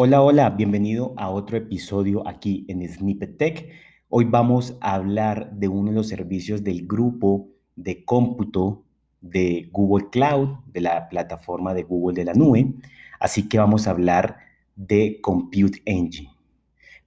Hola, 0.00 0.22
hola, 0.22 0.50
bienvenido 0.50 1.12
a 1.16 1.28
otro 1.28 1.56
episodio 1.56 2.22
aquí 2.28 2.64
en 2.68 2.88
Snippet 2.88 3.36
Tech. 3.36 3.68
Hoy 4.08 4.26
vamos 4.26 4.76
a 4.80 4.94
hablar 4.94 5.50
de 5.50 5.66
uno 5.66 5.90
de 5.90 5.96
los 5.96 6.06
servicios 6.06 6.62
del 6.62 6.86
grupo 6.86 7.48
de 7.74 8.04
cómputo 8.04 8.84
de 9.20 9.68
Google 9.72 10.08
Cloud, 10.12 10.50
de 10.66 10.82
la 10.82 11.08
plataforma 11.08 11.74
de 11.74 11.82
Google 11.82 12.14
de 12.14 12.26
la 12.26 12.34
nube. 12.34 12.74
Así 13.18 13.48
que 13.48 13.58
vamos 13.58 13.88
a 13.88 13.90
hablar 13.90 14.36
de 14.76 15.18
Compute 15.20 15.82
Engine. 15.84 16.30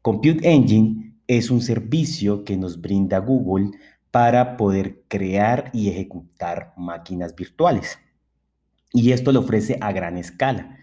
Compute 0.01 0.51
Engine 0.51 1.13
es 1.27 1.49
un 1.49 1.61
servicio 1.61 2.43
que 2.43 2.57
nos 2.57 2.81
brinda 2.81 3.19
Google 3.19 3.71
para 4.11 4.57
poder 4.57 5.03
crear 5.07 5.69
y 5.71 5.87
ejecutar 5.87 6.73
máquinas 6.75 7.33
virtuales. 7.37 7.97
Y 8.91 9.13
esto 9.13 9.31
lo 9.31 9.39
ofrece 9.39 9.77
a 9.79 9.93
gran 9.93 10.17
escala. 10.17 10.77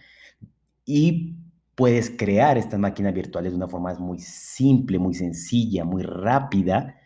Y 0.86 1.34
puedes 1.78 2.10
crear 2.10 2.58
estas 2.58 2.80
máquinas 2.80 3.14
virtuales 3.14 3.52
de 3.52 3.56
una 3.56 3.68
forma 3.68 3.94
muy 3.94 4.18
simple, 4.18 4.98
muy 4.98 5.14
sencilla, 5.14 5.84
muy 5.84 6.02
rápida. 6.02 6.96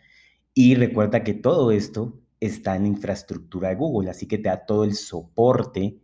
Y 0.55 0.73
recuerda 0.73 1.23
que 1.23 1.35
todo 1.35 1.69
esto 1.69 2.19
está 2.39 2.75
en 2.75 2.81
la 2.81 2.87
infraestructura 2.87 3.69
de 3.69 3.75
Google, 3.75 4.09
así 4.09 4.27
que 4.27 4.39
te 4.39 4.49
da 4.49 4.65
todo 4.65 4.83
el 4.83 4.95
soporte, 4.95 5.99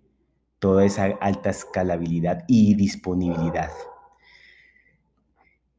toda 0.59 0.85
esa 0.85 1.05
alta 1.19 1.49
escalabilidad 1.49 2.43
y 2.47 2.75
disponibilidad. 2.75 3.71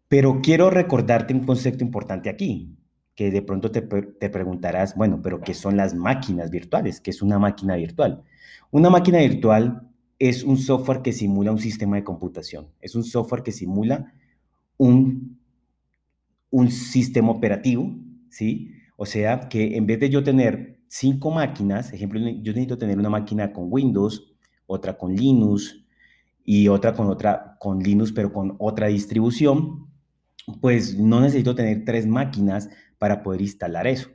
Pero 0.09 0.41
quiero 0.43 0.69
recordarte 0.69 1.33
un 1.33 1.47
concepto 1.47 1.85
importante 1.85 2.29
aquí, 2.29 2.77
que 3.15 3.31
de 3.31 3.43
pronto 3.43 3.71
te, 3.71 3.83
te, 3.83 4.31
preguntarás, 4.31 4.97
bueno, 4.97 5.21
pero 5.23 5.41
¿qué 5.41 5.55
son 5.55 5.77
las 5.77 5.95
máquinas 5.95 6.51
virtuales? 6.51 7.01
¿Qué 7.01 7.11
es 7.11 7.23
una 7.23 7.39
máquina 7.39 7.77
virtual? 7.77 8.25
Una 8.73 8.91
máquina 8.91 9.19
virtual 9.19 9.90
es 10.21 10.45
un 10.45 10.59
software 10.59 11.01
que 11.01 11.15
simula 11.15 11.51
un 11.51 11.59
sistema 11.59 11.97
de 11.97 12.05
computación. 12.05 12.69
Es 12.81 12.95
un 12.95 13.03
software 13.03 13.43
que 13.43 13.53
simula 13.53 14.13
un, 14.77 15.41
un 16.51 16.71
sistema 16.71 17.31
operativo, 17.31 17.97
¿sí? 18.29 18.71
O 18.97 19.07
sea, 19.07 19.49
que 19.49 19.77
en 19.79 19.87
vez 19.87 19.99
de 19.99 20.11
yo 20.11 20.23
tener 20.23 20.79
cinco 20.89 21.31
máquinas, 21.31 21.95
ejemplo, 21.95 22.21
yo 22.21 22.53
necesito 22.53 22.77
tener 22.77 22.99
una 22.99 23.09
máquina 23.09 23.51
con 23.51 23.69
Windows, 23.71 24.35
otra 24.67 24.99
con 24.99 25.17
Linux 25.17 25.85
y 26.45 26.69
otra 26.69 26.93
con 26.93 27.07
otra 27.07 27.57
con 27.59 27.79
Linux, 27.79 28.13
pero 28.13 28.31
con 28.31 28.57
otra 28.59 28.89
distribución, 28.89 29.89
pues 30.61 30.99
no 30.99 31.23
necesito 31.23 31.55
tener 31.55 31.87
tres 31.87 32.07
máquinas 32.07 32.69
para 32.99 33.23
poder 33.23 33.41
instalar 33.41 33.87
eso, 33.87 34.11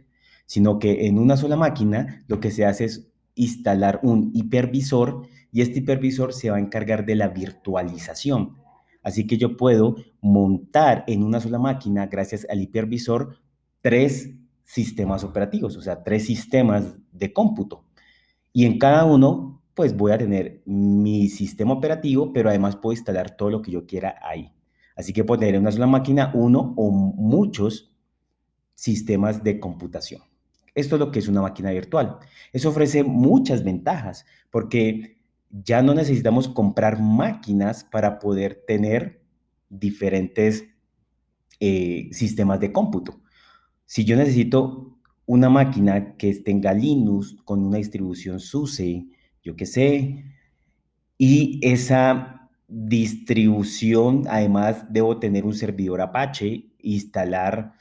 sino 0.46 0.78
que 0.78 1.08
en 1.08 1.18
una 1.18 1.36
sola 1.36 1.56
máquina 1.56 2.24
lo 2.28 2.40
que 2.40 2.52
se 2.52 2.64
hace 2.66 2.86
es 2.86 3.12
instalar 3.36 4.00
un 4.04 4.32
hipervisor 4.34 5.28
y 5.52 5.62
este 5.62 5.80
hipervisor 5.80 6.34
se 6.34 6.50
va 6.50 6.58
a 6.58 6.60
encargar 6.60 7.06
de 7.06 7.16
la 7.16 7.28
virtualización. 7.28 8.58
Así 9.04 9.28
que 9.28 9.38
yo 9.38 9.56
puedo 9.56 9.98
montar 10.22 11.04
en 11.08 11.24
una 11.24 11.40
sola 11.40 11.60
máquina, 11.60 12.08
gracias 12.08 12.46
al 12.50 12.62
hipervisor, 12.62 13.38
tres 13.82 14.32
sistemas 14.64 15.24
operativos, 15.24 15.78
o 15.78 15.82
sea, 15.82 16.04
tres 16.04 16.26
sistemas 16.26 16.96
de 17.12 17.32
cómputo. 17.32 17.86
Y 18.52 18.66
en 18.66 18.80
cada 18.80 19.06
uno, 19.06 19.62
pues 19.76 19.96
voy 19.96 20.12
a 20.12 20.18
tener 20.18 20.64
mi 20.66 21.30
sistema 21.30 21.74
operativo, 21.74 22.34
pero 22.34 22.50
además 22.50 22.78
puedo 22.78 22.94
instalar 22.94 23.36
todo 23.36 23.50
lo 23.52 23.62
que 23.62 23.72
yo 23.72 23.86
quiera 23.86 24.16
ahí. 24.24 24.52
Así 24.96 25.14
que 25.14 25.24
puedo 25.24 25.40
tener 25.40 25.56
en 25.56 25.62
una 25.62 25.72
sola 25.72 25.88
máquina 25.88 26.32
uno 26.34 26.74
o 26.78 26.90
muchos 26.90 27.94
sistemas 28.74 29.44
de 29.44 29.60
computación. 29.60 30.22
Esto 30.76 30.96
es 30.96 31.00
lo 31.00 31.12
que 31.12 31.20
es 31.20 31.28
una 31.28 31.42
máquina 31.42 31.72
virtual. 31.72 32.18
Eso 32.54 32.70
ofrece 32.70 33.04
muchas 33.04 33.64
ventajas 33.64 34.26
porque 34.52 35.18
ya 35.50 35.82
no 35.82 35.94
necesitamos 35.94 36.50
comprar 36.50 37.02
máquinas 37.02 37.86
para 37.86 38.20
poder 38.20 38.64
tener 38.68 39.22
diferentes 39.70 40.66
eh, 41.60 42.10
sistemas 42.12 42.60
de 42.60 42.72
cómputo. 42.72 43.22
Si 43.86 44.04
yo 44.04 44.18
necesito 44.18 44.98
una 45.26 45.50
máquina 45.50 46.18
que 46.18 46.34
tenga 46.36 46.74
Linux 46.74 47.36
con 47.46 47.66
una 47.66 47.78
distribución 47.78 48.40
SUSE, 48.40 49.06
yo 49.44 49.56
qué 49.56 49.66
sé, 49.66 50.26
y 51.18 51.60
esa 51.64 52.50
distribución, 52.68 54.24
además, 54.28 54.86
debo 54.90 55.20
tener 55.20 55.46
un 55.46 55.54
servidor 55.54 56.02
Apache, 56.02 56.66
instalar 56.82 57.74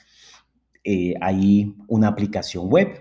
eh, 0.85 1.15
ahí 1.21 1.75
una 1.89 2.09
aplicación 2.09 2.69
web, 2.69 3.01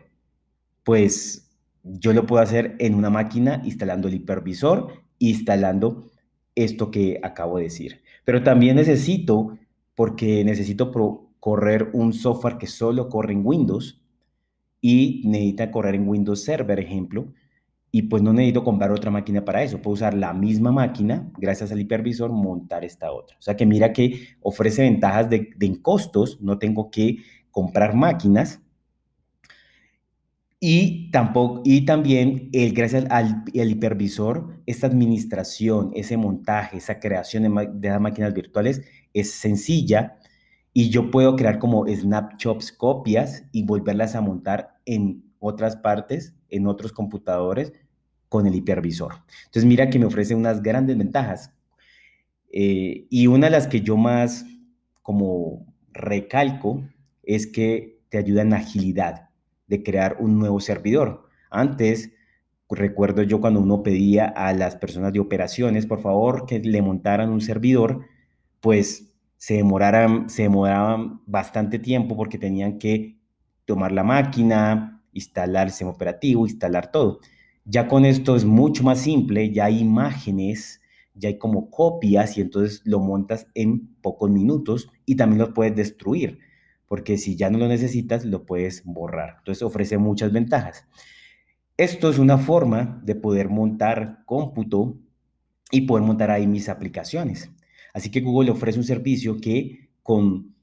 pues 0.84 1.44
yo 1.84 2.14
lo 2.14 2.26
puedo 2.26 2.42
hacer 2.42 2.76
en 2.80 2.96
una 2.96 3.10
máquina 3.10 3.62
instalando 3.66 4.08
el 4.08 4.16
hipervisor, 4.16 5.04
instalando 5.20 6.10
esto 6.56 6.92
que 6.92 7.20
acabo 7.22 7.58
de 7.58 7.66
decir. 7.66 8.02
Pero 8.24 8.42
también 8.42 8.78
necesito, 8.78 9.58
porque 9.96 10.44
necesito 10.46 10.92
correr 11.40 11.90
un 11.94 12.14
software 12.14 12.58
que 12.58 12.68
solo 12.68 13.10
corre 13.10 13.34
en 13.34 13.46
Windows 13.46 14.02
y 14.80 15.22
necesita 15.26 15.72
correr 15.72 15.96
en 15.96 16.08
Windows 16.08 16.44
Server, 16.44 16.80
ejemplo, 16.80 17.34
y 17.92 18.04
pues 18.04 18.24
no 18.24 18.34
necesito 18.34 18.64
comprar 18.64 18.92
otra 18.92 19.12
máquina 19.12 19.46
para 19.46 19.62
eso. 19.62 19.82
Puedo 19.82 19.94
usar 19.94 20.14
la 20.14 20.34
misma 20.34 20.72
máquina, 20.72 21.32
gracias 21.38 21.72
al 21.72 21.80
hipervisor, 21.80 22.32
montar 22.32 22.84
esta 22.84 23.12
otra. 23.12 23.38
O 23.38 23.42
sea 23.42 23.56
que 23.56 23.66
mira 23.66 23.94
que 23.94 24.30
ofrece 24.42 24.82
ventajas 24.82 25.30
de, 25.30 25.50
de 25.56 25.82
costos, 25.82 26.42
no 26.42 26.58
tengo 26.58 26.90
que 26.90 27.18
comprar 27.54 27.96
máquinas. 27.96 28.60
Y, 30.60 31.12
tampoco, 31.12 31.62
y 31.64 31.86
también, 31.86 32.50
el, 32.54 32.74
gracias 32.74 33.06
al 33.10 33.44
el 33.54 33.72
hipervisor, 33.72 34.62
esta 34.66 34.88
administración, 34.88 35.92
ese 35.94 36.18
montaje, 36.18 36.78
esa 36.78 37.00
creación 37.00 37.44
de, 37.44 37.70
de 37.74 37.90
las 37.90 38.02
máquinas 38.02 38.34
virtuales 38.34 38.82
es 39.14 39.32
sencilla 39.32 40.18
y 40.74 40.90
yo 40.90 41.12
puedo 41.12 41.36
crear 41.36 41.60
como 41.60 41.86
snapshots 41.88 42.72
copias 42.72 43.44
y 43.52 43.64
volverlas 43.64 44.16
a 44.16 44.22
montar 44.22 44.80
en 44.86 45.24
otras 45.40 45.76
partes, 45.76 46.34
en 46.50 46.66
otros 46.66 46.92
computadores 46.92 47.74
con 48.30 48.48
el 48.48 48.56
hipervisor. 48.56 49.14
Entonces 49.46 49.66
mira 49.66 49.90
que 49.90 50.00
me 50.00 50.06
ofrece 50.06 50.34
unas 50.34 50.64
grandes 50.64 50.98
ventajas. 50.98 51.54
Eh, 52.52 53.06
y 53.10 53.28
una 53.28 53.48
de 53.48 53.52
las 53.52 53.68
que 53.68 53.82
yo 53.82 53.98
más 53.98 54.46
como 55.02 55.66
recalco 55.92 56.84
es 57.24 57.48
que 57.48 58.00
te 58.10 58.18
ayuda 58.18 58.44
en 58.44 58.54
agilidad 58.54 59.30
de 59.68 59.84
crear 59.84 60.18
un 60.20 60.38
nuevo 60.38 60.60
servidor. 60.60 61.30
Antes, 61.50 62.12
recuerdo 62.70 63.24
yo 63.24 63.42
cuando 63.42 63.60
uno 63.60 63.84
pedía 63.84 64.28
a 64.28 64.54
las 64.54 64.76
personas 64.76 65.14
de 65.14 65.20
operaciones, 65.20 65.86
por 65.86 66.02
favor, 66.02 66.46
que 66.46 66.60
le 66.60 66.82
montaran 66.82 67.30
un 67.30 67.42
servidor, 67.42 68.06
pues 68.60 69.14
se 69.38 69.56
demoraran, 69.56 70.30
se 70.30 70.44
demoraban 70.44 71.22
bastante 71.26 71.80
tiempo 71.80 72.16
porque 72.16 72.38
tenían 72.38 72.78
que 72.78 73.18
tomar 73.66 73.92
la 73.92 74.04
máquina, 74.04 75.04
instalar 75.12 75.68
el 75.68 75.72
sistema 75.72 75.92
operativo, 75.92 76.46
instalar 76.46 76.92
todo. 76.92 77.20
Ya 77.66 77.88
con 77.88 78.06
esto 78.06 78.36
es 78.36 78.46
mucho 78.46 78.84
más 78.84 79.00
simple, 79.00 79.52
ya 79.52 79.66
hay 79.66 79.80
imágenes, 79.80 80.82
ya 81.14 81.30
hay 81.30 81.38
como 81.38 81.70
copias 81.70 82.38
y 82.38 82.42
entonces 82.42 82.82
lo 82.86 83.00
montas 83.00 83.48
en 83.54 83.96
pocos 84.02 84.30
minutos 84.30 84.90
y 85.06 85.16
también 85.16 85.40
lo 85.40 85.54
puedes 85.54 85.76
destruir 85.76 86.40
porque 86.88 87.18
si 87.18 87.36
ya 87.36 87.50
no 87.50 87.58
lo 87.58 87.68
necesitas, 87.68 88.26
lo 88.26 88.46
puedes 88.46 88.84
borrar. 88.86 89.36
Entonces 89.40 89.64
ofrece 89.64 89.98
muchas 89.98 90.32
ventajas. 90.32 90.86
Esto 91.78 92.10
es 92.10 92.20
una 92.20 92.38
forma 92.38 93.02
de 93.04 93.16
poder 93.16 93.50
montar 93.50 94.20
cómputo 94.26 95.00
y 95.72 95.82
poder 95.82 96.06
montar 96.06 96.30
ahí 96.30 96.46
mis 96.46 96.70
aplicaciones. 96.70 97.52
Así 97.94 98.12
que 98.12 98.22
Google 98.22 98.52
ofrece 98.52 98.78
un 98.78 98.86
servicio 98.86 99.40
que 99.42 99.90
con 100.04 100.54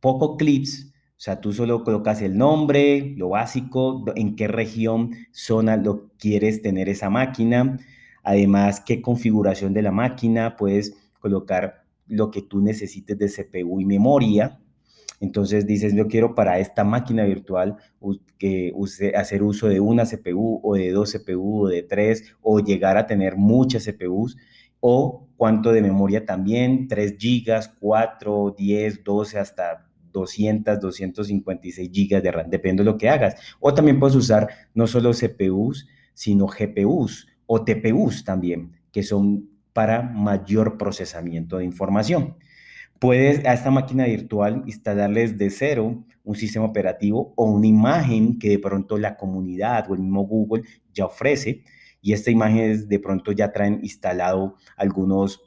poco 0.00 0.36
clips, 0.36 0.92
o 0.94 1.24
sea, 1.24 1.40
tú 1.40 1.52
solo 1.52 1.84
colocas 1.84 2.22
el 2.22 2.36
nombre, 2.36 3.14
lo 3.16 3.30
básico, 3.30 4.04
en 4.16 4.34
qué 4.36 4.48
región, 4.48 5.10
zona 5.30 5.76
lo 5.76 6.10
quieres 6.18 6.62
tener 6.62 6.88
esa 6.88 7.10
máquina, 7.10 7.78
además 8.22 8.80
qué 8.80 9.00
configuración 9.00 9.72
de 9.74 9.82
la 9.82 9.92
máquina, 9.92 10.56
puedes 10.56 10.96
colocar 11.20 11.84
lo 12.06 12.30
que 12.30 12.42
tú 12.42 12.60
necesites 12.60 13.18
de 13.18 13.28
CPU 13.28 13.80
y 13.80 13.84
memoria, 13.84 14.60
entonces 15.22 15.68
dices, 15.68 15.94
yo 15.94 16.08
quiero 16.08 16.34
para 16.34 16.58
esta 16.58 16.82
máquina 16.82 17.22
virtual 17.22 17.76
que 18.38 18.72
use, 18.74 19.14
hacer 19.14 19.44
uso 19.44 19.68
de 19.68 19.78
una 19.78 20.04
CPU 20.04 20.58
o 20.64 20.74
de 20.74 20.90
dos 20.90 21.12
CPU 21.12 21.62
o 21.62 21.68
de 21.68 21.84
tres 21.84 22.34
o 22.42 22.58
llegar 22.58 22.96
a 22.96 23.06
tener 23.06 23.36
muchas 23.36 23.84
CPUs 23.86 24.36
o 24.80 25.28
cuánto 25.36 25.70
de 25.70 25.80
memoria 25.80 26.26
también, 26.26 26.88
3 26.88 27.14
gigas, 27.16 27.72
4, 27.78 28.56
10, 28.58 29.04
12, 29.04 29.38
hasta 29.38 29.86
200, 30.12 30.80
256 30.80 31.88
gigas 31.92 32.20
de 32.20 32.32
RAM, 32.32 32.50
depende 32.50 32.82
de 32.82 32.90
lo 32.90 32.98
que 32.98 33.08
hagas. 33.08 33.36
O 33.60 33.72
también 33.72 34.00
puedes 34.00 34.16
usar 34.16 34.48
no 34.74 34.88
solo 34.88 35.12
CPUs, 35.12 35.86
sino 36.14 36.48
GPUs 36.48 37.28
o 37.46 37.62
TPUs 37.62 38.24
también, 38.24 38.72
que 38.90 39.04
son 39.04 39.48
para 39.72 40.02
mayor 40.02 40.76
procesamiento 40.76 41.58
de 41.58 41.64
información. 41.64 42.34
Puedes 43.02 43.44
a 43.44 43.52
esta 43.52 43.72
máquina 43.72 44.04
virtual 44.04 44.62
instalarles 44.64 45.36
de 45.36 45.50
cero 45.50 46.04
un 46.22 46.36
sistema 46.36 46.66
operativo 46.66 47.32
o 47.34 47.46
una 47.46 47.66
imagen 47.66 48.38
que 48.38 48.50
de 48.50 48.60
pronto 48.60 48.96
la 48.96 49.16
comunidad 49.16 49.90
o 49.90 49.94
el 49.94 50.00
mismo 50.02 50.24
Google 50.24 50.62
ya 50.94 51.06
ofrece 51.06 51.64
y 52.00 52.12
esta 52.12 52.30
imagen 52.30 52.86
de 52.88 52.98
pronto 53.00 53.32
ya 53.32 53.50
traen 53.50 53.80
instalado 53.82 54.54
algunos 54.76 55.42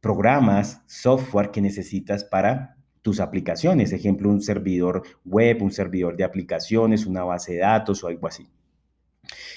programas, 0.00 0.80
software 0.86 1.50
que 1.50 1.60
necesitas 1.60 2.22
para 2.22 2.76
tus 3.02 3.18
aplicaciones. 3.18 3.92
Ejemplo, 3.92 4.30
un 4.30 4.40
servidor 4.40 5.02
web, 5.24 5.62
un 5.62 5.72
servidor 5.72 6.16
de 6.16 6.22
aplicaciones, 6.22 7.04
una 7.04 7.24
base 7.24 7.54
de 7.54 7.58
datos 7.62 8.04
o 8.04 8.06
algo 8.06 8.28
así. 8.28 8.46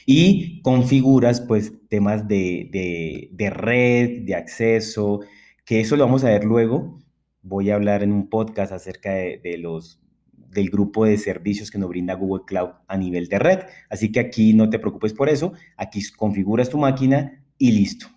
Y 0.07 0.63
configuras 0.63 1.41
pues 1.41 1.73
temas 1.89 2.27
de, 2.27 3.29
de 3.31 3.49
red, 3.51 4.25
de 4.25 4.33
acceso, 4.33 5.19
que 5.63 5.79
eso 5.81 5.95
lo 5.95 6.05
vamos 6.05 6.23
a 6.23 6.29
ver 6.29 6.43
luego. 6.43 6.97
Voy 7.41 7.69
a 7.69 7.75
hablar 7.75 8.03
en 8.03 8.11
un 8.11 8.29
podcast 8.29 8.71
acerca 8.71 9.11
de, 9.13 9.57
los 9.57 10.01
del 10.33 10.69
grupo 10.69 11.05
de 11.05 11.17
servicios 11.17 11.71
que 11.71 11.77
nos 11.77 11.89
brinda 11.89 12.13
Google 12.15 12.43
Cloud 12.45 12.71
a 12.87 12.97
nivel 12.97 13.27
de 13.29 13.39
red. 13.39 13.59
Así 13.89 14.11
que 14.11 14.19
aquí 14.19 14.53
no 14.53 14.69
te 14.69 14.79
preocupes 14.79 15.13
por 15.13 15.29
eso. 15.29 15.53
Aquí 15.77 16.01
configuras 16.17 16.69
tu 16.69 16.77
máquina 16.77 17.45
y 17.57 17.71
listo. 17.71 18.07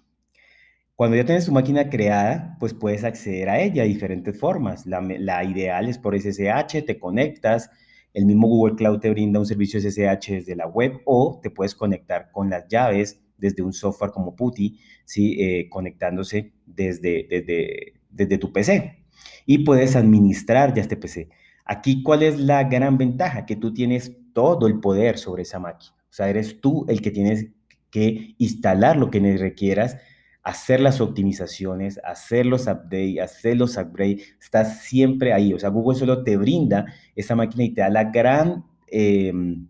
Cuando 0.97 1.17
ya 1.17 1.25
tienes 1.25 1.47
tu 1.47 1.53
máquina 1.53 1.89
creada, 1.89 2.57
pues 2.59 2.75
puedes 2.75 3.05
acceder 3.05 3.49
a 3.49 3.61
ella 3.61 3.83
de 3.83 3.89
diferentes 3.89 4.39
formas. 4.39 4.87
La, 4.87 5.45
ideal 5.45 5.89
es 5.89 5.99
por 5.99 6.19
SSH, 6.19 6.83
te 6.85 6.99
conectas, 6.99 7.71
el 8.13 8.27
mismo 8.27 8.47
Google 8.47 8.77
Cloud 8.77 9.01
te 9.01 9.11
brinda 9.11 9.41
un 9.41 9.47
servicio 9.47 9.81
SSH 9.81 10.33
desde 10.33 10.57
la 10.57 10.67
web 10.67 11.01
o 11.07 11.41
te 11.43 11.51
puedes 11.51 11.75
conectar 11.75 12.31
con 12.31 12.51
las 12.51 12.69
llaves 12.69 13.21
desde 13.39 13.63
un 13.63 13.73
software 13.73 14.13
como 14.13 14.37
PuTTY, 14.37 14.79
¿sí? 15.05 15.41
Eh, 15.41 15.69
conectándose 15.69 16.53
desde, 16.67 17.27
desde, 17.29 17.95
desde 18.11 18.39
tu 18.39 18.53
PC. 18.53 19.02
Y 19.47 19.59
puedes 19.59 19.97
administrar 19.97 20.75
ya 20.75 20.83
este 20.83 20.97
PC. 20.97 21.29
Aquí, 21.65 22.03
¿cuál 22.03 22.23
es 22.23 22.39
la 22.39 22.65
gran 22.65 22.99
ventaja? 22.99 23.47
Que 23.47 23.57
tú 23.57 23.73
tienes 23.73 24.13
todo 24.33 24.67
el 24.67 24.81
poder 24.81 25.19
sobre 25.19 25.43
esa 25.43 25.59
máquina. 25.59 25.95
O 25.97 26.13
sea, 26.13 26.29
eres 26.29 26.61
tú 26.61 26.85
el 26.89 27.01
que 27.01 27.11
tienes 27.11 27.47
que 27.91 28.35
instalar 28.39 28.97
lo 28.97 29.11
que 29.11 29.21
requieras, 29.37 29.97
hacer 30.43 30.81
las 30.81 31.01
optimizaciones, 31.01 32.01
hacer 32.05 32.47
los 32.47 32.67
updates, 32.67 33.21
hacer 33.21 33.57
los 33.57 33.77
upgrades. 33.77 34.35
Estás 34.41 34.83
siempre 34.83 35.33
ahí. 35.33 35.53
O 35.55 35.59
sea, 35.59 35.69
Google 35.71 35.99
solo 35.99 36.25
te 36.25 36.37
brinda 36.37 36.87
esa 37.15 37.35
máquina 37.35 37.65
y 37.65 37.75
te 37.75 37.81
da 37.83 37.91
la 37.91 38.05
gran... 38.05 38.65
Em, 38.89 39.69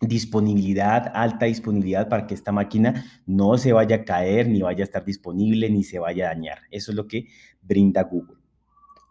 disponibilidad, 0.00 1.10
alta 1.14 1.46
disponibilidad 1.46 2.08
para 2.08 2.26
que 2.26 2.34
esta 2.34 2.52
máquina 2.52 3.04
no 3.26 3.56
se 3.58 3.72
vaya 3.72 3.96
a 3.96 4.04
caer, 4.04 4.48
ni 4.48 4.60
vaya 4.60 4.82
a 4.82 4.84
estar 4.84 5.04
disponible, 5.04 5.70
ni 5.70 5.84
se 5.84 5.98
vaya 5.98 6.26
a 6.26 6.34
dañar. 6.34 6.58
Eso 6.70 6.92
es 6.92 6.96
lo 6.96 7.06
que 7.06 7.26
brinda 7.62 8.02
Google. 8.02 8.43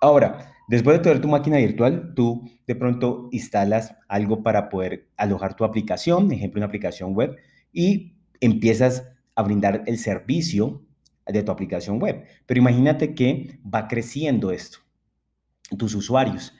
Ahora, 0.03 0.53
después 0.67 0.97
de 0.97 1.03
tener 1.03 1.21
tu 1.21 1.29
máquina 1.29 1.59
virtual, 1.59 2.11
tú 2.13 2.43
de 2.67 2.75
pronto 2.75 3.29
instalas 3.31 3.95
algo 4.09 4.43
para 4.43 4.67
poder 4.67 5.07
alojar 5.15 5.55
tu 5.55 5.63
aplicación, 5.63 6.29
ejemplo, 6.29 6.59
una 6.59 6.65
aplicación 6.65 7.15
web, 7.15 7.37
y 7.71 8.17
empiezas 8.41 9.07
a 9.33 9.43
brindar 9.43 9.81
el 9.85 9.97
servicio 9.97 10.83
de 11.25 11.41
tu 11.41 11.53
aplicación 11.53 12.01
web. 12.01 12.25
Pero 12.45 12.59
imagínate 12.59 13.15
que 13.15 13.61
va 13.65 13.87
creciendo 13.87 14.51
esto, 14.51 14.79
tus 15.77 15.95
usuarios 15.95 16.53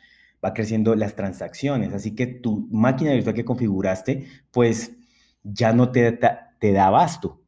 va 0.44 0.54
creciendo 0.54 0.96
las 0.96 1.18
transacciones. 1.18 1.94
Así 1.94 2.16
que 2.16 2.28
tu 2.28 2.70
máquina 2.72 3.12
virtual 3.12 3.36
que 3.36 3.44
configuraste, 3.44 4.26
pues 4.52 4.96
ya 5.44 5.74
no 5.74 5.92
te, 5.92 6.18
te 6.60 6.72
da 6.72 6.88
abasto. 6.88 7.43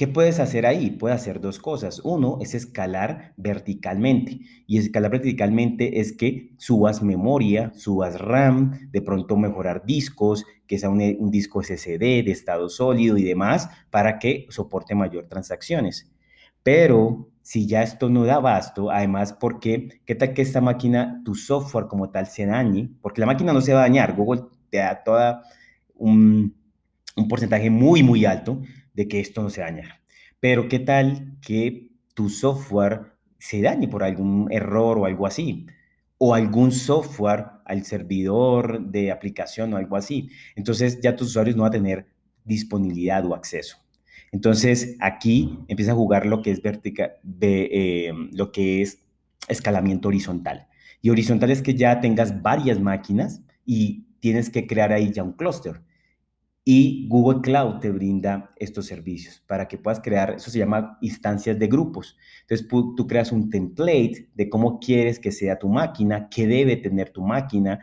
¿Qué 0.00 0.08
puedes 0.08 0.40
hacer 0.40 0.64
ahí? 0.64 0.92
Puedes 0.92 1.20
hacer 1.20 1.42
dos 1.42 1.58
cosas. 1.58 2.00
Uno 2.02 2.38
es 2.40 2.54
escalar 2.54 3.34
verticalmente. 3.36 4.40
Y 4.66 4.78
escalar 4.78 5.10
verticalmente 5.10 6.00
es 6.00 6.16
que 6.16 6.54
subas 6.56 7.02
memoria, 7.02 7.70
subas 7.74 8.18
RAM, 8.18 8.88
de 8.92 9.02
pronto 9.02 9.36
mejorar 9.36 9.84
discos, 9.84 10.46
que 10.66 10.78
sea 10.78 10.88
un, 10.88 11.02
un 11.18 11.30
disco 11.30 11.62
SSD 11.62 11.98
de 11.98 12.30
estado 12.30 12.70
sólido 12.70 13.18
y 13.18 13.24
demás, 13.24 13.68
para 13.90 14.18
que 14.18 14.46
soporte 14.48 14.94
mayor 14.94 15.26
transacciones. 15.28 16.10
Pero 16.62 17.28
si 17.42 17.66
ya 17.66 17.82
esto 17.82 18.08
no 18.08 18.24
da 18.24 18.36
abasto, 18.36 18.90
además, 18.90 19.34
porque 19.34 20.00
qué 20.06 20.14
tal 20.14 20.32
que 20.32 20.40
esta 20.40 20.62
máquina, 20.62 21.20
tu 21.26 21.34
software 21.34 21.88
como 21.88 22.08
tal, 22.08 22.26
se 22.26 22.46
dañe? 22.46 22.88
Porque 23.02 23.20
la 23.20 23.26
máquina 23.26 23.52
no 23.52 23.60
se 23.60 23.74
va 23.74 23.80
a 23.80 23.82
dañar. 23.82 24.16
Google 24.16 24.44
te 24.70 24.78
da 24.78 25.04
toda 25.04 25.42
un, 25.94 26.56
un 27.16 27.28
porcentaje 27.28 27.68
muy, 27.68 28.02
muy 28.02 28.24
alto 28.24 28.62
de 28.94 29.08
que 29.08 29.20
esto 29.20 29.42
no 29.42 29.50
se 29.50 29.60
daña. 29.60 30.00
Pero 30.40 30.68
qué 30.68 30.78
tal 30.78 31.38
que 31.40 31.90
tu 32.14 32.28
software 32.28 33.12
se 33.38 33.62
dañe 33.62 33.88
por 33.88 34.02
algún 34.02 34.48
error 34.50 34.98
o 34.98 35.06
algo 35.06 35.26
así, 35.26 35.66
o 36.18 36.34
algún 36.34 36.72
software 36.72 37.46
al 37.64 37.84
servidor 37.84 38.80
de 38.80 39.10
aplicación 39.10 39.72
o 39.72 39.76
algo 39.76 39.96
así. 39.96 40.30
Entonces 40.56 41.00
ya 41.00 41.16
tus 41.16 41.28
usuarios 41.28 41.56
no 41.56 41.62
van 41.62 41.70
a 41.70 41.72
tener 41.72 42.06
disponibilidad 42.44 43.24
o 43.26 43.34
acceso. 43.34 43.78
Entonces, 44.32 44.96
aquí 45.00 45.58
empieza 45.68 45.92
a 45.92 45.96
jugar 45.96 46.26
lo 46.26 46.42
que 46.42 46.52
es 46.52 46.62
vertical, 46.62 47.14
eh, 47.40 48.12
lo 48.32 48.52
que 48.52 48.82
es 48.82 48.98
escalamiento 49.48 50.08
horizontal. 50.08 50.68
Y 51.02 51.10
horizontal 51.10 51.50
es 51.50 51.62
que 51.62 51.74
ya 51.74 52.00
tengas 52.00 52.42
varias 52.42 52.80
máquinas 52.80 53.42
y 53.64 54.04
tienes 54.20 54.50
que 54.50 54.66
crear 54.66 54.92
ahí 54.92 55.12
ya 55.12 55.22
un 55.22 55.32
clúster. 55.32 55.82
Y 56.72 57.08
Google 57.08 57.40
Cloud 57.40 57.80
te 57.80 57.90
brinda 57.90 58.52
estos 58.54 58.86
servicios 58.86 59.42
para 59.48 59.66
que 59.66 59.76
puedas 59.76 59.98
crear, 59.98 60.34
eso 60.36 60.52
se 60.52 60.60
llama 60.60 60.98
instancias 61.00 61.58
de 61.58 61.66
grupos. 61.66 62.16
Entonces 62.42 62.68
tú 62.68 63.08
creas 63.08 63.32
un 63.32 63.50
template 63.50 64.28
de 64.36 64.48
cómo 64.48 64.78
quieres 64.78 65.18
que 65.18 65.32
sea 65.32 65.58
tu 65.58 65.68
máquina, 65.68 66.28
qué 66.30 66.46
debe 66.46 66.76
tener 66.76 67.10
tu 67.10 67.22
máquina, 67.22 67.80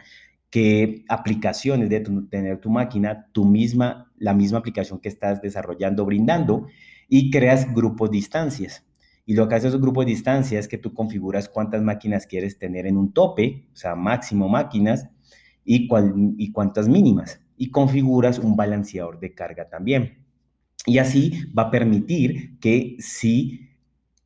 qué 0.49 1.03
aplicaciones 1.09 1.89
de 1.89 1.99
tener 2.29 2.61
tu 2.61 2.69
máquina, 2.69 3.27
tu 3.33 3.43
misma, 3.43 4.09
la 4.19 4.33
misma 4.33 4.59
aplicación 4.59 5.01
que 5.01 5.09
estás 5.09 5.41
desarrollando, 5.41 6.05
brindando, 6.05 6.67
y 7.09 7.29
creas 7.29 7.73
grupos 7.73 8.11
de 8.11 8.19
instancias. 8.19 8.85
Y 9.25 9.33
lo 9.33 9.49
que 9.49 9.55
hace 9.55 9.67
esos 9.67 9.81
grupos 9.81 10.05
de 10.05 10.13
instancias 10.13 10.61
es 10.61 10.67
que 10.69 10.77
tú 10.77 10.93
configuras 10.93 11.49
cuántas 11.49 11.81
máquinas 11.81 12.25
quieres 12.25 12.57
tener 12.57 12.85
en 12.85 12.95
un 12.95 13.11
tope, 13.11 13.67
o 13.73 13.75
sea, 13.75 13.95
máximo 13.95 14.47
máquinas, 14.47 15.09
y, 15.65 15.89
y 16.37 16.51
cuántas 16.53 16.87
mínimas. 16.87 17.41
Y 17.57 17.71
configuras 17.71 18.39
un 18.39 18.55
balanceador 18.55 19.19
de 19.19 19.33
carga 19.33 19.67
también. 19.67 20.25
Y 20.85 20.99
así 20.99 21.51
va 21.57 21.63
a 21.63 21.71
permitir 21.71 22.59
que 22.59 22.95
si, 22.99 23.71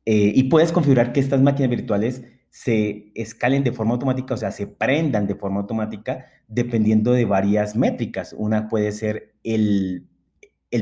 eh, 0.04 0.32
y 0.34 0.44
puedes 0.44 0.70
configurar 0.70 1.12
que 1.12 1.20
estas 1.20 1.42
máquinas 1.42 1.70
virtuales 1.70 2.22
se 2.52 3.10
escalen 3.14 3.64
de 3.64 3.72
forma 3.72 3.94
automática, 3.94 4.34
o 4.34 4.36
sea, 4.36 4.52
se 4.52 4.66
prendan 4.66 5.26
de 5.26 5.34
forma 5.34 5.60
automática 5.60 6.26
dependiendo 6.46 7.12
de 7.12 7.24
varias 7.24 7.74
métricas. 7.74 8.34
Una 8.36 8.68
puede 8.68 8.92
ser 8.92 9.34
el, 9.42 10.06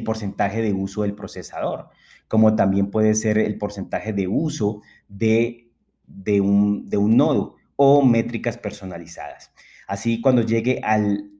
porcentaje 0.04 0.62
de 0.62 0.72
uso 0.72 1.02
del 1.02 1.14
procesador, 1.14 1.88
como 2.26 2.56
también 2.56 2.90
puede 2.90 3.14
ser 3.14 3.38
el 3.38 3.56
porcentaje 3.56 4.12
de 4.12 4.26
uso 4.26 4.82
de, 5.08 5.70
de, 6.08 6.40
un, 6.40 6.88
nodo 7.16 7.54
o 7.76 8.04
métricas 8.04 8.58
personalizadas. 8.58 9.52
Así, 9.86 10.20
cuando 10.20 10.42
llegue 10.42 10.80
al, 10.82 11.30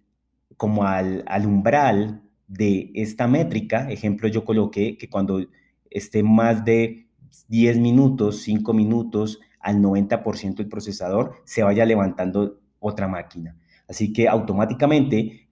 como 0.61 0.85
al, 0.85 1.25
al 1.27 1.47
umbral 1.47 2.21
de 2.47 2.91
esta 2.95 3.27
métrica, 3.27 3.91
ejemplo, 3.91 4.29
yo 4.29 4.45
coloqué 4.45 4.99
que 4.99 5.09
cuando 5.09 5.41
esté 5.89 6.23
más 6.23 6.67
de 6.67 7.07
10 7.49 7.79
minutos, 7.79 8.43
5 8.43 8.75
minutos, 8.75 9.41
al 9.59 9.81
90% 9.81 10.57
del 10.57 10.69
procesador, 10.69 11.37
se 11.45 11.63
vaya 11.63 11.87
levantando 11.87 12.61
otra 12.79 13.09
máquina. 13.09 13.57
Así 13.89 14.13
que 14.13 14.29
automáticamente 14.29 15.49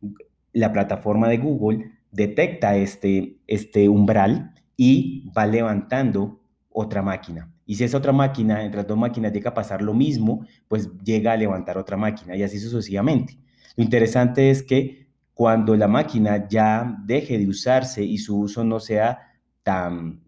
la 0.53 0.75
plataforma 0.75 1.27
de 1.31 1.39
Google 1.39 1.91
detecta 2.13 2.77
este, 2.77 3.39
este 3.47 3.89
umbral 3.89 4.53
y 4.77 5.31
va 5.35 5.47
levantando 5.47 6.43
otra 6.69 7.01
máquina. 7.01 7.51
Y 7.65 7.77
si 7.77 7.85
esa 7.85 7.97
otra 7.97 8.13
máquina, 8.13 8.63
entre 8.63 8.81
las 8.81 8.87
dos 8.87 8.99
máquinas, 8.99 9.33
llega 9.33 9.53
a 9.53 9.55
pasar 9.55 9.81
lo 9.81 9.95
mismo, 9.95 10.45
pues 10.69 10.91
llega 11.03 11.33
a 11.33 11.37
levantar 11.39 11.79
otra 11.79 11.97
máquina 11.97 12.37
y 12.37 12.43
así 12.43 12.59
sucesivamente. 12.59 13.39
Lo 13.79 13.85
interesante 13.85 14.51
es 14.51 14.65
que 14.65 15.07
cuando 15.35 15.77
la 15.77 15.87
máquina 15.87 16.49
ya 16.49 16.99
deje 17.05 17.39
de 17.39 17.47
usarse 17.47 18.03
y 18.03 18.19
su 18.19 18.41
uso 18.41 18.65
no 18.65 18.81
sea 18.81 19.21
tan, 19.63 20.21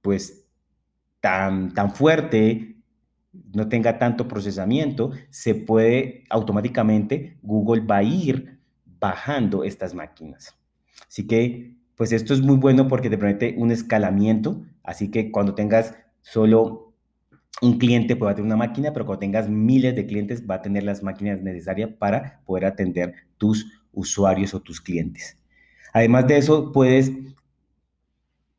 pues, 0.00 0.46
tan, 1.18 1.74
tan 1.74 1.92
fuerte, 1.96 2.76
no 3.52 3.68
tenga 3.68 3.98
tanto 3.98 4.28
procesamiento, 4.28 5.10
se 5.30 5.56
puede 5.56 6.22
automáticamente, 6.30 7.38
Google 7.42 7.80
va 7.80 7.96
a 7.96 8.02
ir 8.04 8.60
bajando 9.00 9.64
estas 9.64 9.92
máquinas. 9.92 10.56
Así 11.08 11.26
que, 11.26 11.74
pues 11.96 12.12
esto 12.12 12.34
es 12.34 12.40
muy 12.40 12.56
bueno 12.56 12.86
porque 12.86 13.10
te 13.10 13.18
permite 13.18 13.56
un 13.58 13.72
escalamiento, 13.72 14.64
así 14.84 15.10
que 15.10 15.32
cuando 15.32 15.56
tengas 15.56 15.96
solo 16.22 16.93
un 17.64 17.78
cliente 17.78 18.16
puede 18.16 18.34
tener 18.34 18.46
una 18.46 18.56
máquina, 18.56 18.92
pero 18.92 19.06
cuando 19.06 19.20
tengas 19.20 19.48
miles 19.48 19.94
de 19.96 20.06
clientes 20.06 20.44
va 20.48 20.56
a 20.56 20.62
tener 20.62 20.82
las 20.82 21.02
máquinas 21.02 21.40
necesarias 21.40 21.90
para 21.98 22.40
poder 22.44 22.66
atender 22.66 23.14
tus 23.38 23.66
usuarios 23.92 24.54
o 24.54 24.60
tus 24.60 24.80
clientes. 24.80 25.38
Además 25.92 26.26
de 26.26 26.38
eso, 26.38 26.72
puedes 26.72 27.12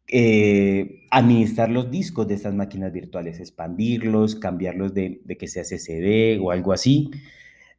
eh, 0.07 1.01
administrar 1.11 1.69
los 1.69 1.89
discos 1.89 2.27
de 2.27 2.35
estas 2.35 2.53
máquinas 2.53 2.91
virtuales, 2.91 3.39
expandirlos, 3.39 4.35
cambiarlos 4.35 4.93
de, 4.93 5.21
que 5.37 5.47
sea 5.47 5.63
SSD 5.63 6.39
o 6.41 6.51
algo 6.51 6.73
así. 6.73 7.11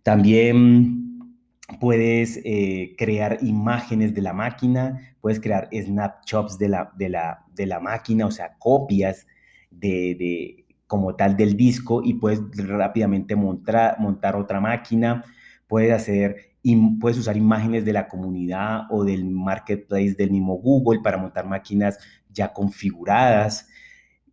También 0.02 1.34
puedes 1.80 2.40
eh, 2.44 2.94
crear 2.98 3.38
imágenes 3.42 4.14
de 4.14 4.22
la 4.22 4.32
máquina, 4.32 5.16
puedes 5.20 5.40
crear 5.40 5.68
snapshots 5.72 6.58
de 6.58 6.68
la, 6.68 6.92
de, 6.96 7.08
la, 7.08 7.44
de 7.54 7.66
la 7.66 7.80
máquina, 7.80 8.26
o 8.26 8.30
sea, 8.30 8.56
copias 8.58 9.26
de, 9.70 10.65
como 10.86 11.16
tal 11.16 11.36
del 11.36 11.56
disco 11.56 12.02
y 12.04 12.14
puedes 12.14 12.40
rápidamente 12.56 13.36
montar, 13.36 13.98
montar 13.98 14.36
otra 14.36 14.60
máquina, 14.60 15.24
puedes 15.66 15.92
hacer 15.92 16.56
puedes 17.00 17.18
usar 17.18 17.36
imágenes 17.36 17.84
de 17.84 17.92
la 17.92 18.08
comunidad 18.08 18.82
o 18.90 19.04
del 19.04 19.24
marketplace 19.24 20.14
del 20.14 20.32
mismo 20.32 20.54
Google 20.54 21.00
para 21.02 21.16
montar 21.16 21.46
máquinas 21.46 21.98
ya 22.28 22.52
configuradas 22.52 23.68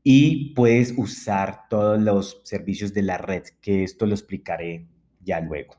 y 0.04 0.54
puedes 0.54 0.94
usar 0.98 1.62
todos 1.70 2.02
los 2.02 2.42
servicios 2.44 2.94
de 2.94 3.04
la 3.04 3.18
red, 3.18 3.44
que 3.62 3.84
esto 3.84 4.06
lo 4.06 4.14
explicaré 4.14 4.88
ya 5.22 5.40
luego. 5.40 5.76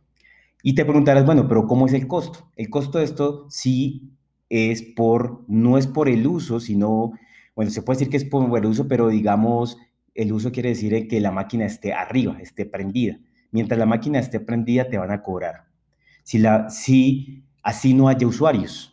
Y 0.62 0.74
te 0.74 0.84
preguntarás, 0.84 1.26
bueno, 1.26 1.46
pero 1.46 1.66
¿cómo 1.66 1.86
es 1.86 1.92
el 1.92 2.06
costo? 2.06 2.50
El 2.56 2.70
costo 2.70 2.98
de 2.98 3.04
esto 3.04 3.46
sí 3.50 4.12
es 4.48 4.82
por, 4.82 5.44
no 5.46 5.76
es 5.76 5.86
por 5.86 6.08
el 6.08 6.26
uso, 6.26 6.58
sino, 6.60 7.12
bueno, 7.54 7.70
se 7.70 7.82
puede 7.82 7.98
decir 7.98 8.10
que 8.10 8.16
es 8.16 8.24
por 8.24 8.56
el 8.56 8.66
uso, 8.66 8.88
pero 8.88 9.08
digamos, 9.08 9.76
el 10.14 10.32
uso 10.32 10.52
quiere 10.52 10.70
decir 10.70 11.08
que 11.08 11.20
la 11.20 11.32
máquina 11.32 11.66
esté 11.66 11.92
arriba, 11.92 12.38
esté 12.40 12.66
prendida. 12.66 13.18
Mientras 13.50 13.78
la 13.78 13.86
máquina 13.86 14.18
esté 14.18 14.40
prendida, 14.40 14.88
te 14.88 14.98
van 14.98 15.10
a 15.10 15.22
cobrar. 15.22 15.66
Si, 16.22 16.38
la, 16.38 16.70
si 16.70 17.44
así 17.62 17.94
no 17.94 18.08
haya 18.08 18.26
usuarios. 18.26 18.90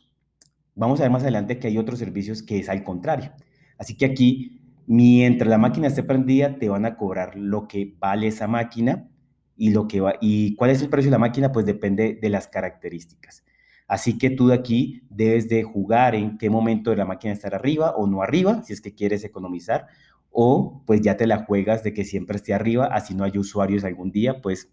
Vamos 0.76 1.00
a 1.00 1.04
ver 1.04 1.12
más 1.12 1.24
adelante 1.24 1.60
que 1.60 1.68
hay 1.68 1.78
otros 1.78 2.00
servicios 2.00 2.42
que 2.42 2.60
es 2.60 2.70
al 2.70 2.84
contrario. 2.84 3.32
Así 3.78 3.96
que 3.96 4.06
aquí, 4.06 4.62
mientras 4.88 5.50
la 5.50 5.58
máquina 5.58 5.88
esté 5.88 6.04
prendida, 6.04 6.58
te 6.58 6.70
van 6.70 6.86
a 6.86 6.96
cobrar 6.96 7.36
lo 7.36 7.68
que 7.68 7.96
vale 8.00 8.28
esa 8.28 8.48
máquina 8.48 9.10
y 9.56 9.72
lo 9.72 9.88
que 9.88 10.02
va, 10.02 10.16
y 10.22 10.56
cuál 10.56 10.72
es 10.72 10.82
el 10.82 10.90
precio 10.90 11.10
de 11.10 11.16
la 11.16 11.20
máquina, 11.20 11.52
pues 11.52 11.66
depende 11.66 12.18
de 12.20 12.30
las 12.30 12.48
características. 12.48 13.44
Así 13.88 14.18
que 14.18 14.30
tú 14.30 14.48
de 14.48 14.56
aquí 14.56 15.04
debes 15.10 15.50
de 15.50 15.64
jugar 15.64 16.16
en 16.16 16.38
qué 16.38 16.50
momento 16.50 16.92
de 16.92 16.96
la 16.96 17.06
máquina 17.06 17.34
estar 17.34 17.54
arriba 17.54 17.92
o 17.96 18.08
no 18.08 18.22
arriba, 18.22 18.64
si 18.64 18.74
es 18.74 18.80
que 18.80 18.96
quieres 18.96 19.24
economizar, 19.26 19.88
o 20.32 20.84
pues 20.86 21.02
ya 21.02 21.18
te 21.18 21.28
la 21.28 21.46
juegas 21.46 21.84
de 21.84 21.94
que 21.94 22.06
siempre 22.06 22.38
esté 22.38 22.54
arriba, 22.54 22.88
así 22.88 23.14
no 23.14 23.24
hay 23.24 23.38
usuarios 23.38 23.84
algún 23.84 24.12
día, 24.12 24.42
pues, 24.42 24.70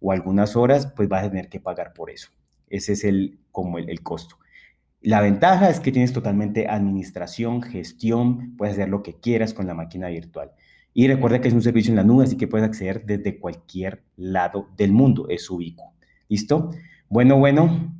o 0.00 0.12
algunas 0.12 0.56
horas, 0.56 0.92
pues 0.94 1.08
vas 1.08 1.24
a 1.24 1.30
tener 1.30 1.48
que 1.48 1.60
pagar 1.60 1.92
por 1.92 2.10
eso. 2.10 2.30
Ese 2.68 2.92
es 2.92 3.04
el, 3.04 3.38
como 3.50 3.78
el, 3.78 3.88
el 3.88 4.02
costo. 4.02 4.36
La 5.00 5.20
ventaja 5.20 5.70
es 5.70 5.80
que 5.80 5.92
tienes 5.92 6.12
totalmente 6.12 6.68
administración, 6.68 7.62
gestión, 7.62 8.56
puedes 8.56 8.74
hacer 8.74 8.88
lo 8.88 9.02
que 9.02 9.14
quieras 9.14 9.54
con 9.54 9.66
la 9.66 9.74
máquina 9.74 10.08
virtual. 10.08 10.52
Y 10.92 11.06
recuerda 11.06 11.40
que 11.40 11.48
es 11.48 11.54
un 11.54 11.62
servicio 11.62 11.92
en 11.92 11.96
la 11.96 12.02
nube, 12.02 12.24
así 12.24 12.36
que 12.36 12.48
puedes 12.48 12.66
acceder 12.66 13.04
desde 13.06 13.38
cualquier 13.38 14.02
lado 14.16 14.68
del 14.76 14.90
mundo. 14.92 15.28
Es 15.28 15.48
ubicuo. 15.48 15.94
¿Listo? 16.28 16.70
Bueno, 17.08 17.38
bueno, 17.38 17.94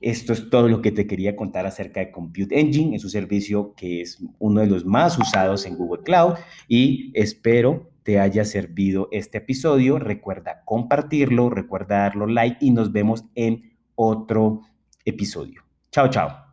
esto 0.00 0.32
es 0.32 0.48
todo 0.48 0.68
lo 0.68 0.80
que 0.80 0.92
te 0.92 1.06
quería 1.06 1.36
contar 1.36 1.66
acerca 1.66 2.00
de 2.00 2.10
Compute 2.10 2.60
Engine. 2.60 2.96
Es 2.96 3.04
un 3.04 3.10
servicio 3.10 3.74
que 3.76 4.00
es 4.00 4.18
uno 4.38 4.60
de 4.60 4.66
los 4.66 4.84
más 4.84 5.18
usados 5.18 5.66
en 5.66 5.76
Google 5.76 6.02
Cloud 6.04 6.34
y 6.68 7.10
espero 7.14 7.90
te 8.04 8.18
haya 8.18 8.44
servido 8.44 9.08
este 9.12 9.38
episodio. 9.38 9.98
Recuerda 9.98 10.62
compartirlo, 10.64 11.50
recuerda 11.50 11.98
darlo 11.98 12.26
like 12.26 12.58
y 12.60 12.70
nos 12.70 12.92
vemos 12.92 13.24
en 13.34 13.76
otro 13.96 14.62
episodio. 15.04 15.62
Chao, 15.90 16.08
chao. 16.08 16.47